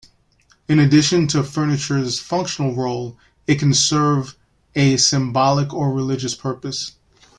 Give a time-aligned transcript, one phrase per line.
[0.67, 4.35] In addition to furniture's functional role, it can serve
[4.73, 6.93] a symbolic or religious purpose.